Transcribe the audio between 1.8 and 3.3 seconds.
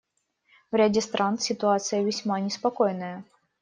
весьма неспокойная.